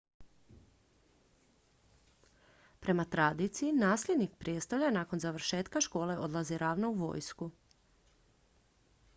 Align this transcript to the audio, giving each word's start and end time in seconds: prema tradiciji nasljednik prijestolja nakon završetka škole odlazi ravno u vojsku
prema 2.79 3.05
tradiciji 3.05 3.71
nasljednik 3.73 4.31
prijestolja 4.39 4.89
nakon 4.91 5.19
završetka 5.19 5.81
škole 5.81 6.17
odlazi 6.17 6.57
ravno 6.57 6.89
u 6.89 6.93
vojsku 6.93 7.51